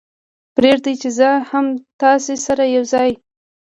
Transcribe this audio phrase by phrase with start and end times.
[0.55, 1.65] پرېږدئ چې زه هم
[2.01, 3.11] تاسې سره یو ځای.